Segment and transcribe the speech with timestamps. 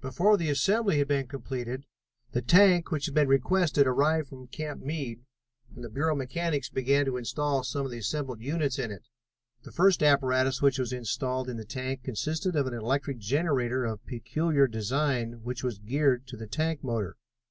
[0.00, 1.84] Before the assembly had been completed
[2.30, 5.20] the tank which had been requested arrived from Camp Meade,
[5.74, 9.02] and the Bureau mechanics began to install some of the assembled units in it.
[9.64, 14.02] The first apparatus which was installed in the tank consisted of an electric generator of
[14.06, 17.18] peculiar design which was geared to the tank motor.